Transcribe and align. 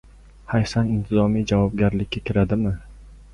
Hayfsan 0.53 0.87
intizomiy 0.93 1.45
javobgarlikka 1.51 2.23
kiradimi? 2.31 2.73